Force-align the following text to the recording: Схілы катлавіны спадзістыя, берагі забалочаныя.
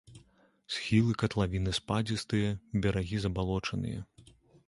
Схілы 0.75 1.11
катлавіны 1.23 1.71
спадзістыя, 1.79 2.49
берагі 2.87 3.17
забалочаныя. 3.27 3.99